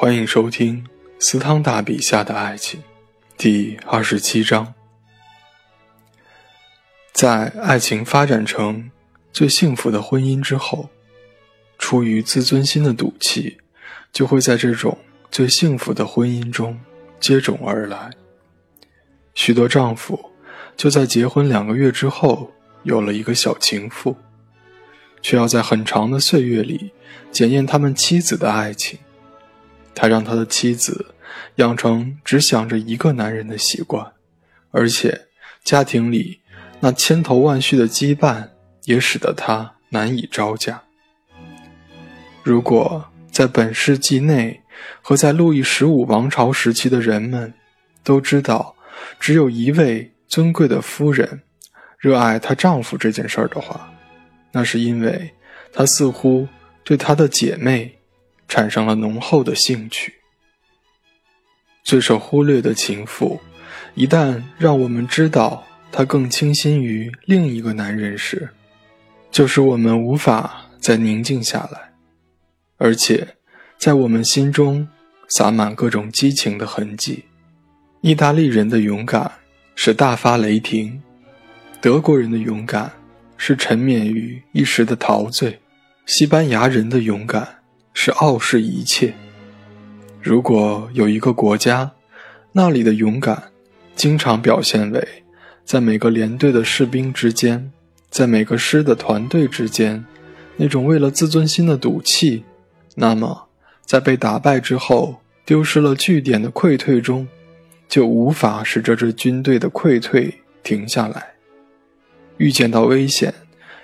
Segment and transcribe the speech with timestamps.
[0.00, 0.82] 欢迎收听
[1.18, 2.82] 斯汤大笔下的爱情，
[3.36, 4.72] 第二十七章。
[7.12, 8.90] 在爱情发展成
[9.30, 10.88] 最幸福的婚姻之后，
[11.78, 13.58] 出于自尊心的赌气，
[14.10, 14.96] 就会在这种
[15.30, 16.80] 最幸福的婚姻中
[17.20, 18.08] 接踵而来。
[19.34, 20.30] 许多丈夫
[20.78, 22.50] 就在结婚两个月之后
[22.84, 24.16] 有了一个小情妇，
[25.20, 26.90] 却要在很长的岁月里
[27.30, 28.98] 检验他们妻子的爱情。
[29.94, 31.14] 他让他的妻子
[31.56, 34.12] 养成只想着一个男人的习惯，
[34.70, 35.26] 而且
[35.62, 36.40] 家庭里
[36.80, 38.48] 那千头万绪的羁绊
[38.84, 40.82] 也使得他难以招架。
[42.42, 44.62] 如果在本世纪内
[45.02, 47.52] 和在路易十五王朝时期的人们
[48.02, 48.74] 都知道
[49.18, 51.42] 只有一位尊贵的夫人
[51.98, 53.92] 热爱她丈夫这件事儿的话，
[54.52, 55.30] 那是因为
[55.72, 56.48] 她似乎
[56.82, 57.99] 对她的姐妹。
[58.50, 60.12] 产生了浓厚的兴趣。
[61.84, 63.40] 最受忽略的情妇，
[63.94, 68.50] 一旦让我们知道她更倾心于另一个男人时，
[69.30, 71.92] 就使我们无法再宁静下来，
[72.76, 73.36] 而且
[73.78, 74.86] 在我们心中
[75.28, 77.24] 洒满各种激情的痕迹。
[78.00, 79.30] 意大利人的勇敢
[79.76, 81.00] 是大发雷霆，
[81.80, 82.90] 德国人的勇敢
[83.36, 85.60] 是沉湎于一时的陶醉，
[86.04, 87.59] 西班牙人的勇敢。
[88.02, 89.12] 是傲视一切。
[90.22, 91.90] 如果有一个国家，
[92.52, 93.50] 那里的勇敢，
[93.94, 95.06] 经常表现为
[95.66, 97.70] 在每个连队的士兵之间，
[98.08, 100.02] 在每个师的团队之间，
[100.56, 102.42] 那种为了自尊心的赌气，
[102.94, 103.48] 那么
[103.84, 107.28] 在被打败之后，丢失了据点的溃退中，
[107.86, 111.34] 就无法使这支军队的溃退停下来。
[112.38, 113.34] 遇见到危险，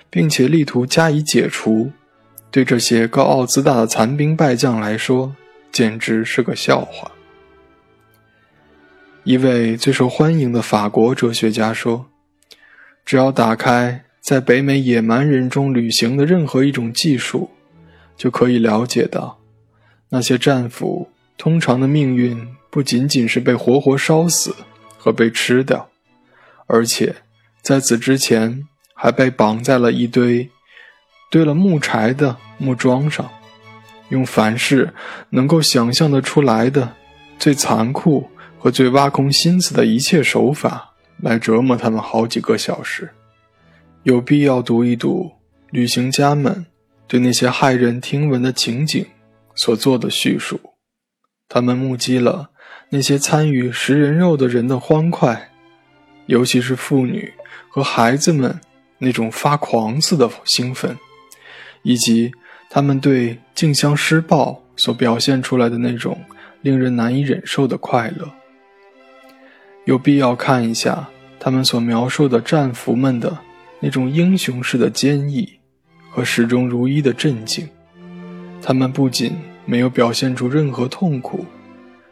[0.09, 1.91] 并且力图加以解除。
[2.49, 5.35] 对这些高傲自大的残兵败将来说，
[5.71, 7.11] 简直是个笑话。
[9.23, 12.05] 一位最受欢迎的法国哲学家说
[13.05, 17.51] ：“只要打开在北美野蛮人中旅行的任何一种技术，
[18.15, 19.39] 就可以了解到，
[20.09, 24.55] 那些战俘通常的命运不仅仅是被活活烧死
[24.97, 25.89] 和被吃掉，
[26.65, 27.17] 而且
[27.61, 30.49] 在此之前还被绑在了一堆。”
[31.29, 33.29] 堆了木柴的木桩上，
[34.09, 34.93] 用凡是
[35.29, 36.93] 能够想象得出来的
[37.37, 43.09] 最残酷和最挖空心思的一切手法来折磨他们好几个小时。
[44.03, 45.31] 有必要读一读
[45.69, 46.65] 旅行家们
[47.07, 49.05] 对那些骇人听闻的情景
[49.53, 50.59] 所做的叙述。
[51.49, 52.49] 他们目击了
[52.89, 55.49] 那些参与食人肉的人的欢快，
[56.27, 57.33] 尤其是妇女
[57.69, 58.59] 和孩子们
[58.97, 60.97] 那种发狂似的兴奋。
[61.83, 62.31] 以及
[62.69, 66.19] 他们对竞相施暴所表现出来的那种
[66.61, 68.29] 令人难以忍受的快乐，
[69.85, 71.07] 有必要看一下
[71.39, 73.37] 他们所描述的战俘们的
[73.79, 75.59] 那种英雄式的坚毅
[76.09, 77.67] 和始终如一的镇静。
[78.61, 79.33] 他们不仅
[79.65, 81.45] 没有表现出任何痛苦，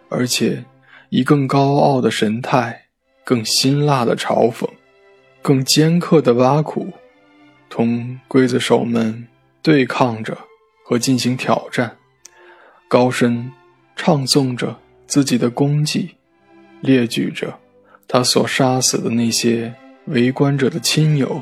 [0.09, 0.63] 而且
[1.09, 2.83] 以更高傲的神态、
[3.23, 4.67] 更辛辣的嘲讽、
[5.41, 6.93] 更尖刻的挖苦，
[7.69, 9.27] 同刽子手们。
[9.65, 10.37] 对抗着
[10.83, 11.97] 和进行挑战，
[12.87, 13.51] 高声
[13.95, 16.13] 唱诵着自己的功绩，
[16.81, 17.57] 列举着
[18.07, 19.73] 他所杀死的那些
[20.05, 21.41] 围观者的亲友，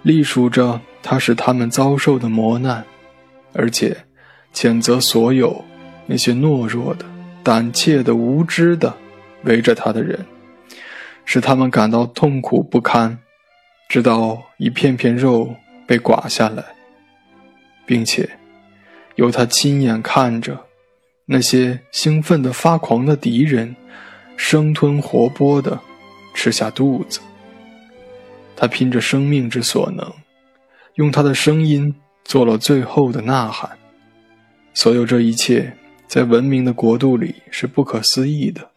[0.00, 2.82] 隶属着他使他们遭受的磨难，
[3.52, 3.94] 而且
[4.54, 5.62] 谴责所有
[6.06, 7.04] 那些懦弱的、
[7.42, 8.96] 胆怯的、无知的
[9.44, 10.24] 围着他的人，
[11.26, 13.18] 使他们感到痛苦不堪，
[13.86, 15.54] 直到一片片肉
[15.86, 16.64] 被刮下来。
[17.90, 18.38] 并且，
[19.16, 20.56] 由他亲眼看着
[21.26, 23.74] 那些兴奋的发狂的敌人，
[24.36, 25.80] 生吞活剥的
[26.32, 27.18] 吃下肚子。
[28.54, 30.08] 他拼着生命之所能，
[30.94, 31.92] 用他的声音
[32.22, 33.76] 做了最后的呐喊。
[34.72, 35.76] 所有这一切，
[36.06, 38.70] 在文明的国度里是不可思议的。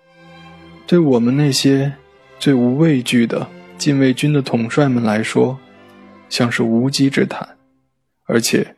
[0.87, 1.93] 对我们那些
[2.39, 3.47] 最无畏惧的
[3.77, 5.59] 禁卫军的统帅们来说，
[6.29, 7.47] 像是无稽之谈，
[8.25, 8.75] 而且。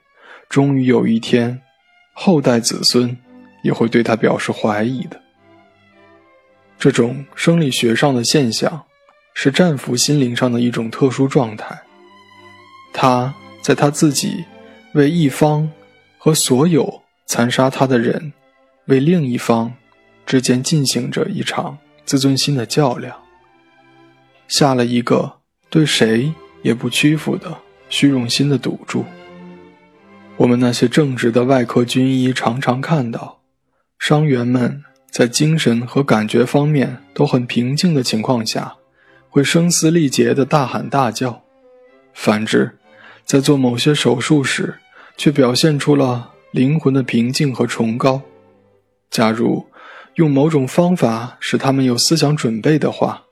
[0.49, 1.61] 终于有一天，
[2.13, 3.17] 后代子孙
[3.63, 5.21] 也会对他表示怀疑的。
[6.77, 8.83] 这种生理学上的现象，
[9.33, 11.77] 是战俘心灵上的一种特殊状态。
[12.93, 14.43] 他在他自己
[14.93, 15.69] 为一方
[16.17, 18.31] 和所有残杀他的人
[18.85, 19.73] 为另一方
[20.25, 23.17] 之间进行着一场自尊心的较量，
[24.47, 25.39] 下了一个
[25.69, 26.31] 对谁
[26.61, 27.57] 也不屈服的
[27.89, 29.03] 虚荣心的赌注。
[30.37, 33.39] 我们那些正直的外科军医常常看到，
[33.97, 38.75] 伤员们在精神和感觉方面都很平静的情况下，
[39.29, 41.41] 会声嘶力竭的大喊大叫；
[42.13, 42.77] 反之，
[43.23, 44.75] 在做某些手术时，
[45.15, 48.21] 却表现出了灵魂的平静和崇高。
[49.09, 49.65] 假如
[50.15, 53.23] 用某种方法使他们有思想准备的话，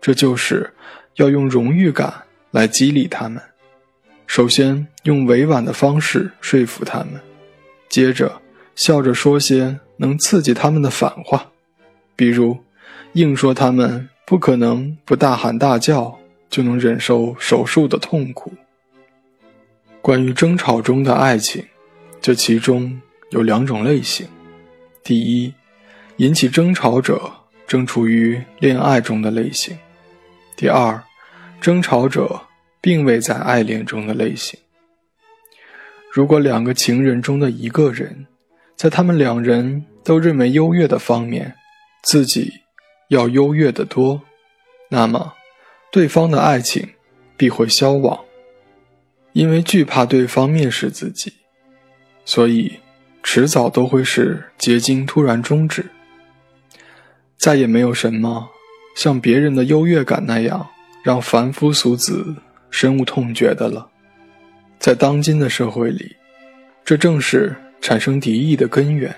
[0.00, 0.72] 这就是
[1.16, 2.22] 要用荣誉感
[2.52, 3.42] 来激励他们。
[4.30, 7.20] 首先用委婉的方式说服他们，
[7.88, 8.40] 接着
[8.76, 11.50] 笑着说些能刺激他们的反话，
[12.14, 12.56] 比如
[13.14, 16.16] 硬说他们不可能不大喊大叫
[16.48, 18.52] 就能忍受手术的痛苦。
[20.00, 21.64] 关于争吵中的爱情，
[22.20, 23.00] 这其中
[23.30, 24.28] 有两种类型：
[25.02, 25.52] 第一，
[26.18, 27.20] 引起争吵者
[27.66, 29.74] 正处于恋爱中的类型；
[30.56, 31.02] 第二，
[31.60, 32.40] 争吵者
[32.80, 34.58] 并未在爱恋中的类型。
[36.12, 38.26] 如果两个情人中的一个人，
[38.76, 41.54] 在他们两人都认为优越的方面，
[42.02, 42.52] 自己
[43.08, 44.22] 要优越得多，
[44.88, 45.34] 那么
[45.92, 46.88] 对方的爱情
[47.36, 48.18] 必会消亡。
[49.32, 51.32] 因为惧怕对方蔑视自己，
[52.24, 52.80] 所以
[53.22, 55.86] 迟早都会使结晶突然终止。
[57.36, 58.48] 再也没有什么
[58.96, 60.68] 像别人的优越感那样
[61.04, 62.34] 让凡夫俗子
[62.70, 63.88] 深恶痛绝的了。
[64.78, 66.16] 在当今的社会里，
[66.84, 69.14] 这正是产生敌意的根源。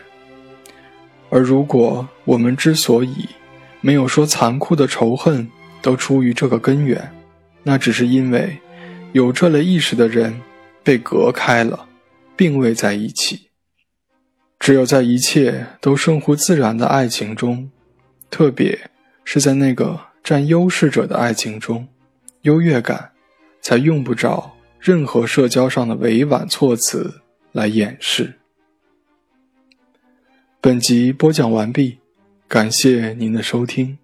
[1.31, 3.29] 而如果我们之所以
[3.81, 5.49] 没有说残酷的仇恨
[5.81, 7.13] 都出于这个根源，
[7.63, 8.59] 那只是因为。
[9.15, 10.41] 有这类意识的人
[10.83, 11.87] 被隔开了，
[12.35, 13.51] 并未在一起。
[14.59, 17.71] 只有在一切都顺乎自然的爱情中，
[18.31, 18.91] 特别
[19.23, 21.87] 是在那个占优势者的爱情中，
[22.41, 23.12] 优越感
[23.63, 27.23] 才用不着任何社交上的委婉措辞
[27.53, 28.35] 来掩饰。
[30.61, 31.99] 本集播讲完毕，
[32.47, 33.97] 感谢您的收听。